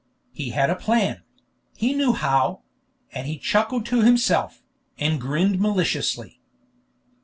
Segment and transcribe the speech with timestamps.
[0.31, 1.21] He had a plan
[1.77, 2.63] he knew how;
[3.11, 4.63] and he chuckled to himself,
[4.97, 6.41] and grinned maliciously.